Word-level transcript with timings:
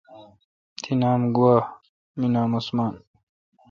تی 0.81 0.91
نام 1.01 1.21
گوا 1.35 1.55
می 2.17 2.27
نام 2.33 2.51
عثمان 2.59 2.93